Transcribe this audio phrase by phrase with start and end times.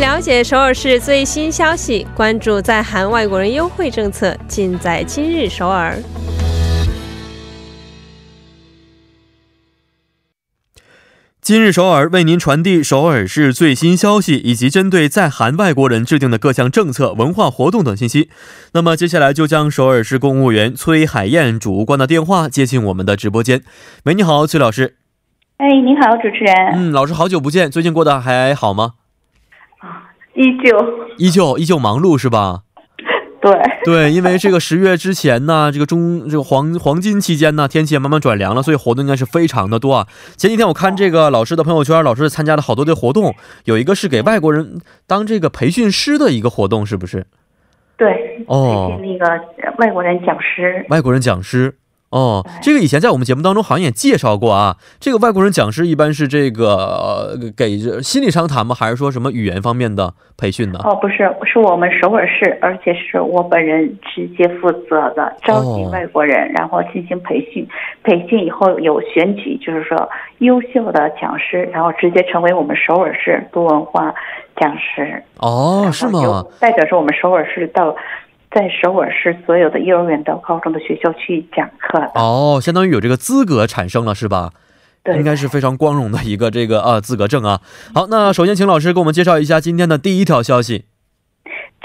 [0.00, 5.94] 了解首尔市最新消息，关注在韩外国人优惠政策，尽在今日首尔。
[11.42, 18.30] 今日首尔为您传递首尔市最新消息，以及针对在韩外国人制定的各项政策、文化活动等信息。
[18.72, 23.60] 那么接下来就将首尔市公务员崔海燕主官的电话接进我们的直播间。
[24.04, 24.96] 喂，你好，崔老师。
[25.58, 26.54] 哎，你好，主持人。
[26.72, 28.92] 嗯，老师好久不见，最近过得还好吗？
[30.34, 30.78] 依旧，
[31.18, 32.62] 依旧，依旧忙碌是吧？
[33.42, 33.52] 对
[33.84, 40.06] 对，因为这个十月之前呢，这个中这个黄黄金期间呢，天气也慢慢转凉了，所以活动应该是非常的多啊。
[40.36, 43.34] 前几天我看这个老师的朋友圈，老师参加了好多的活动，
[43.64, 47.26] 有一个是给外国人当这个培训师的一个活动，是不是？
[47.96, 49.26] 对，哦，那个
[49.78, 51.78] 外国人讲师，外国人讲师。
[52.10, 54.76] 哦，这个以前在我们节目当中好像也介绍过啊。
[54.98, 58.74] 这个外国人讲师一般是这个给心理商谈吗？
[58.74, 60.80] 还是说什么语言方面的培训呢？
[60.82, 67.64] 哦，不是，是我们首尔市，而且是我本人直接负责的，召集外国人，然后进行培训。
[68.02, 70.08] 培训以后有选举，就是说
[70.38, 74.12] 优秀的讲师，然后直接成为我们首尔市多文化
[74.56, 75.22] 讲师。
[75.36, 76.44] 哦，是吗？
[76.58, 77.94] 代表着我们首尔市到。
[78.50, 84.52] 在首尔市所有的幼儿园到高中的学校去讲课哦，相当于有这个资格产生了是吧？
[85.02, 87.60] 对，应该是非常光荣的一个这个啊资格证啊。
[87.94, 90.84] 好，那首先请老师给我们介绍一下今天的第一条消息。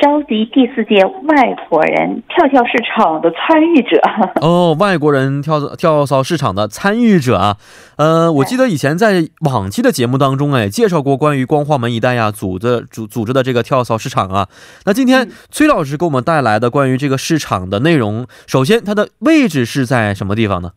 [0.01, 4.01] 召集第四届外国人跳跳市场的参与者
[4.41, 7.55] 哦，外国人跳跳蚤市场的参与者啊，
[7.97, 14.49] 呃，我记得以前在往期的节目当中哎介绍过关于光化门一带呀组织组组织的这个跳蚤市场啊。
[14.85, 20.71] 那今天崔老师给我们带来的关于这个市场的内容，首先它的位置是在什么地方呢？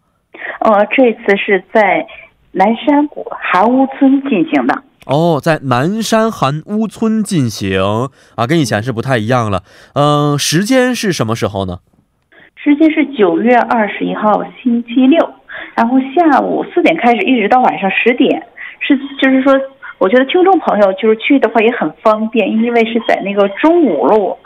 [0.60, 2.06] 呃，这次是在
[2.52, 4.82] 南山谷韩屋村进行的。
[5.08, 7.80] 哦，在南山韩屋村进行
[8.36, 9.62] 啊，跟以前是不太一样了。
[9.94, 11.78] 嗯，时间是什么时候呢？
[12.62, 15.18] 时间是九月二十一号星期六，
[15.74, 18.46] 然后下午四点开始，一直到晚上十点。
[18.80, 19.54] 是，就是说，
[19.96, 24.36] 我觉得听众朋友就是去的话也很方便，因为是在那个中五路，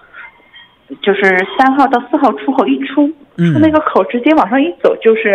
[1.00, 1.20] 就是
[1.58, 3.10] 三号到四号出口一出。
[3.34, 5.32] 出那个口直接往上一走，就是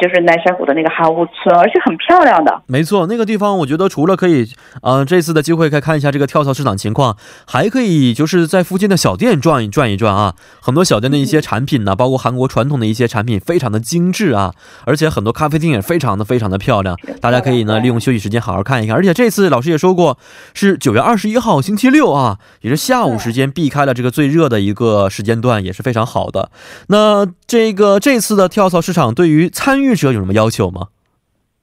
[0.00, 2.62] 就是南山谷的那个韩屋村，而且很漂亮的。
[2.66, 4.46] 没错，那个地方我觉得除了可以，
[4.82, 7.14] 呃，这次的机会可以看一下这个跳蚤市场情况，
[7.46, 10.34] 还可以就是在附近的小店转一转一转啊。
[10.62, 14.54] 很多小店的一些产品呢，包括韩国传统的一些产品，非常的精致啊。
[14.86, 18.96] 而且很多咖啡厅也非常的非常的漂亮，大家可以呢利用休息时间好好看一看。
[18.96, 20.16] 而且这次老师也说过，
[20.54, 26.50] 是九月二十一号星期六啊，也是下午时间避开了这个最热的一个时间段，也是非常好的。
[26.88, 30.88] 那这个这次的跳蚤市场对于参与者有什么要求吗？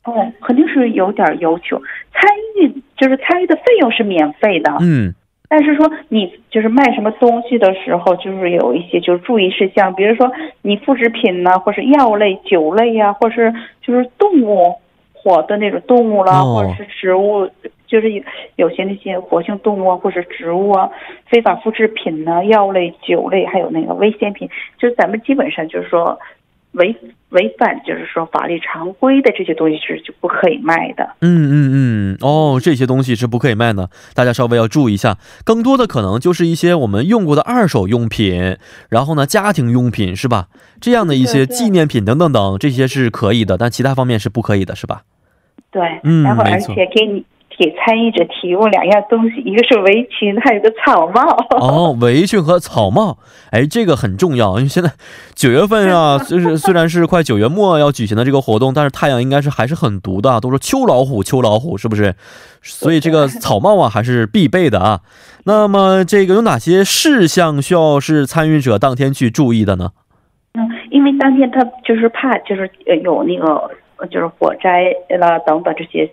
[0.06, 0.12] 哦，
[0.46, 1.82] 肯定是有点要求。
[2.14, 2.30] 参
[2.60, 5.14] 与就是参与的费用是免费的，嗯，
[5.48, 10.30] 但是说你就是卖什么东西的时候，就是有一些就是注意事项，比如说
[10.62, 14.76] 你副食品呢，或是药类、酒类呀，或是就是动物
[15.24, 17.50] 活的那种动物啦，或者是植物。
[17.86, 18.24] 就是有
[18.56, 20.90] 有些那些活性动物啊，或者植物啊，
[21.28, 26.18] 非法复制品呢，药类、酒类，还有那个危险品，就是咱们基本上就是说
[26.72, 26.96] 违
[27.30, 31.08] 违反，就是说法律常规的这些东西是就不可以卖的。
[31.22, 35.20] 嗯嗯嗯，哦，这些东西是不可以卖的，大家稍微要注意一下。
[35.46, 38.58] 更多的可能就是一些我们用过的二手用品，
[38.90, 40.48] 然后呢，家庭用品是吧？
[40.82, 45.04] 这样的一些纪念品等等等，这些是可以的，但其他方面是不可以的，是吧？
[45.74, 47.26] 对，嗯，然后而且给你。
[47.56, 51.22] 给参与者提供两样东西，一个是围裙，还有个草帽。
[51.52, 53.20] 哦， 围裙和草帽，
[53.52, 54.90] 哎，这个很重要，因为现在
[55.36, 62.16] 九月份啊，就是虽然是快九月末要举行的这个活动，但是太阳应该是还是很毒的，都说秋老虎，秋老虎，是不是？
[62.64, 65.02] 所以这个草帽啊，还是必备的啊。
[65.46, 69.92] 那么这个有哪些事项需要是参与者当天去注意的呢？
[70.56, 73.70] 嗯，因为当天他就是怕，就是呃有那个
[74.10, 76.10] 就是火灾了等等这些。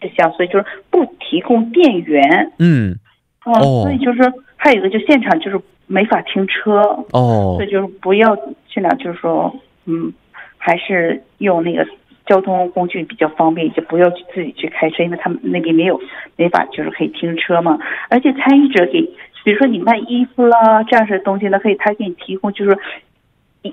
[0.00, 2.52] 事项，所以就是不提供电源。
[2.58, 2.98] 嗯，
[3.44, 4.20] 哦，所以就是
[4.56, 6.80] 还有一个，就现场就是没法停车。
[7.12, 8.36] 哦，所以就是不要
[8.68, 9.54] 尽量就是说，
[9.86, 10.12] 嗯，
[10.58, 11.86] 还是用那个
[12.26, 15.98] 交通工具比较方便，就不要去自己去开车，因为他们那边没有
[16.36, 17.78] 没法就是可以停车嘛。
[18.10, 19.00] 而且参与者给，
[19.44, 22.76] 比如说你卖衣服啦这样式的东西呢，可以他给你提供就是。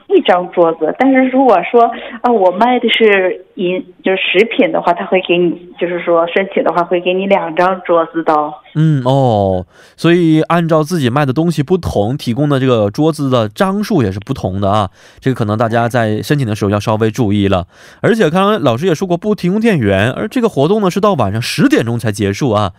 [0.07, 1.83] 一张桌子，但是如果说
[2.21, 8.33] 啊，我卖的是饮就是食品的话，他会给你，就是说申请的话会给你两张桌子的。
[8.75, 14.89] 嗯哦，所以按照自己卖的东西不同，提供的这个桌子的张数也是不同的啊。
[15.19, 17.67] 这个可能大家在申请的时候要稍微注意了。
[18.01, 22.71] 而且刚刚老师也说过不提供电源，而这个活动呢是到晚上十点钟才结束啊。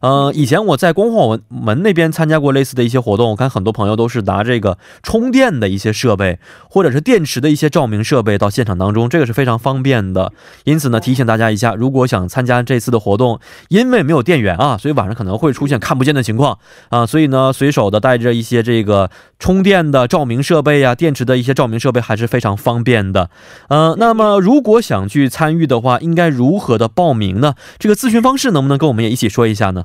[0.00, 10.32] 呃，以前我在光化门门那边参加过类似的一些活动，我看很多朋友都是拿这个充电的一些设备，或者是电池的一些照明设备到现场当中，这个是非常方便的。
[10.64, 23.30] 因此呢，提醒大家一下，如果想参加这次的活动，因为没有电源啊，所以晚上可能会出现看不见的情况啊，所以呢，随手的带着一些这个充电的照明设备呀、电池的一些照明设备还是非常方便的。
[23.68, 27.54] 呃，那么如果想去参与的话，应该如何的报名呢？
[27.78, 29.84] 这个咨询方式能不能跟我们也一起说一下呢？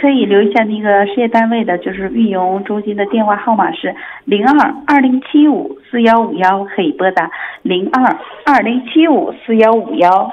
[0.00, 3.94] 可以留一下那个事业单位的，就是运营中心的电话号码是
[4.24, 7.30] 零二二零七五四幺五幺，可以拨打
[7.62, 8.16] 零二
[8.46, 10.32] 二零七五四幺五幺。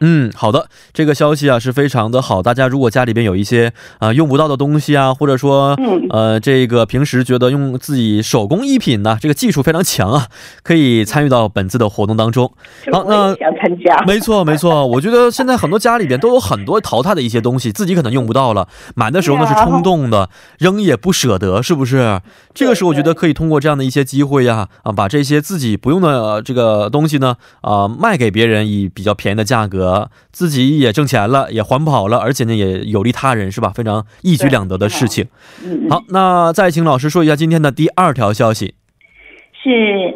[0.00, 2.42] 嗯，好的，这个消息啊是非常的好。
[2.42, 10.26] 大家如果家里边有一些啊、用不到的东西啊，或者说嗯呃这个平时觉得用自己手工艺品呢，这个技术非常强啊，
[10.62, 12.52] 可以参与到本次的活动当中。
[12.92, 13.96] 好我也想参加。
[14.06, 22.20] 没错，没错，我觉得现在很多家里边都有很多淘汰的一些东西，自己可能用不到了，买的时候呢是冲动的，扔也不舍得，是不是？
[22.54, 29.87] 这个时候我觉得可以通过这样的一些机会呀，啊，把这些自己不用的、呃这个东西呢，啊，卖给别人以比较便宜的价格，
[30.32, 33.72] 自己也挣钱了，也环保了，而且呢也有利他人，是吧？
[33.74, 35.26] 非常一举两得的事情。
[35.64, 38.74] 嗯，嗯好，那再请老师说一下今天的第二条消息。
[39.62, 40.14] 是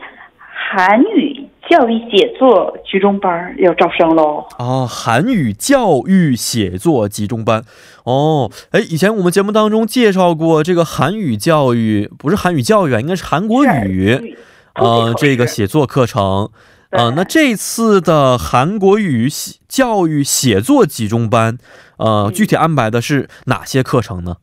[0.70, 4.46] 韩语教育写作集中班要招生喽。
[4.58, 7.62] 哦，韩语教育写作集中班。
[8.04, 14.36] 哦，哎，以前我们节目当中介绍过这个韩语教育，不是韩语教育啊，应该是韩国语，
[14.74, 16.50] 呃，这个写作课程。
[16.92, 21.56] 呃，那这次的韩国语写教育写作集中班，
[21.96, 24.36] 呃，具体安排的是哪些课程呢？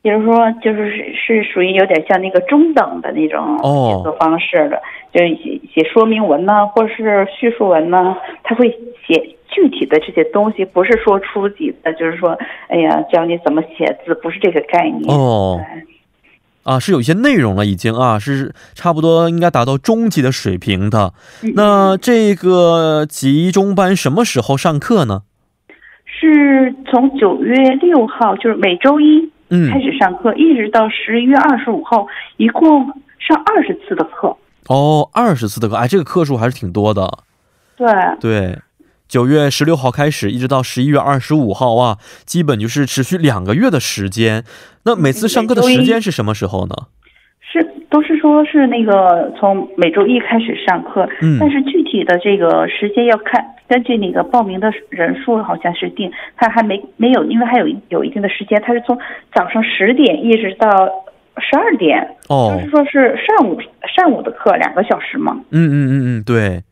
[0.00, 4.82] 比如说，就是是是属于有点像那个中等的那种哦写作方式的，
[5.12, 8.68] 就是写写说明文呐，或者是叙述文呐，他会
[9.06, 12.36] 写具体的这些东西，不是说初级的，就是说，
[12.68, 15.04] 哎呀，教你怎么写字，不是这个概念。
[15.14, 15.58] 哦，
[16.64, 21.14] 啊，是有一些内容了，已经啊，是差不多应该达到中级的水平的。
[21.42, 25.22] 嗯那这个集中班什么时候上课呢？
[26.06, 32.06] 是从九月六号，就是每周一嗯开始上课，一直到十一月二十五号，
[32.38, 32.86] 一共
[33.18, 34.34] 上二十次的课。
[34.68, 37.18] 哦，二十次的课，哎，这个课数还是挺多的。
[37.76, 37.86] 对，
[38.20, 38.58] 对，
[39.14, 44.42] 九月十六号开始，一直到十一月二十五号啊，基本就是持续两个月的时间。
[44.86, 46.74] 那每次上课的时间是什么时候呢？
[47.40, 58.98] 是都是说是那个从每周一开始上课，嗯但是具体的这个时间要看根据那个报名的人数好像是定，他还没没有，因为还有有一定的时间，他是从
[59.32, 60.68] 早上十点一直到
[61.38, 63.60] 十二点，哦就是，说是上午
[63.96, 65.38] 上午的课两个小时嘛。
[65.52, 66.64] 嗯嗯嗯嗯，对，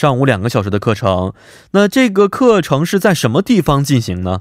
[0.00, 1.34] 上午两个小时的课程。
[1.74, 4.40] 那这个课程是在什么地方进行呢？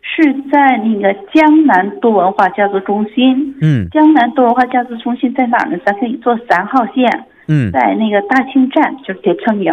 [0.00, 5.78] 是在那个江南多文化家族中心，嗯江南多文化家族中心在哪儿呢？
[5.84, 9.70] 咱可以坐三号线，嗯，在那个大庆站，就是铁青岭，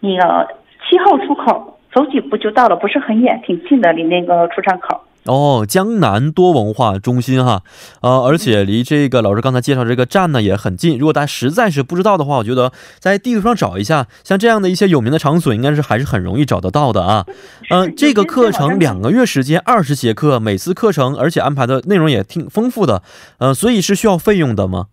[0.00, 0.48] 那个
[0.82, 5.00] 七号出口，走几步就到了，不是很远，挺近的，离那个出站口。
[5.26, 7.62] 哦，江南多文化中心哈，
[8.00, 10.98] 呃，而且离这个老师刚才介绍这个站呢也很近。
[10.98, 17.26] 如果大家实在是不知道的话，我觉得在地图上找一下，像这样的一些有名的场所，应该是还是很容易找得到的啊。
[17.70, 23.02] 嗯、这个课程两个月时间，二十节课，每次课程而且安排的内容也挺丰富的，
[23.38, 24.86] 呃，所以是需要费用的吗？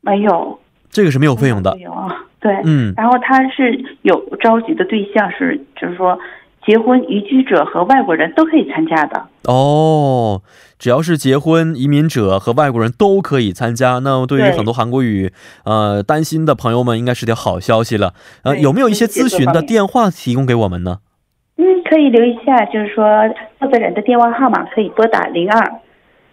[0.00, 0.58] 没有，
[0.90, 1.82] 这个是没有费用的没。
[1.82, 2.08] 有啊，
[2.40, 2.50] 对。
[2.64, 6.18] 嗯，然后他是有召集的对象是，就是说
[6.66, 9.26] 结婚、移居者和外国人都可以参加的。
[9.44, 10.42] 哦，
[10.78, 13.98] 只要是结婚、移民者和外国人都可以参加。
[14.00, 15.32] 那对于很多韩国语
[15.64, 18.12] 呃担心的朋友们，应该是条好消息了。
[18.44, 20.98] 呃，有没有一些咨询的电话提供给我们呢？
[21.56, 23.04] 嗯，可以留一下，就是说
[23.58, 25.80] 负责人的电话号码可以拨打零二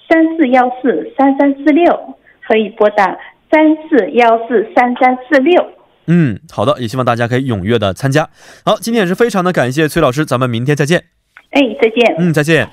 [0.09, 2.15] 三四幺四三三四六，
[2.47, 3.17] 可以拨打
[3.49, 5.65] 三四幺四三三四六。
[6.07, 8.29] 嗯，好的，也希望大家可以踊跃的参加。
[8.65, 11.05] 好，今天也是非常的感谢崔老师，咱们明天再见。
[11.51, 12.15] 哎，再见。
[12.17, 12.69] 嗯，再见。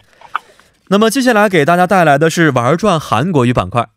[0.88, 3.88] 那么接下来给大家带来的是玩转韩国语板块。